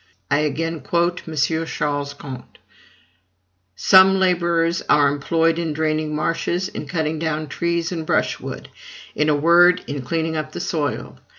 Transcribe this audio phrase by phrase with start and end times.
[0.31, 1.35] I again quote M.
[1.35, 1.77] Ch.
[1.77, 2.57] Comte:
[3.75, 8.69] "Some laborers are employed in draining marshes, in cutting down trees and brushwood,
[9.13, 11.19] in a word, in cleaning up the soil.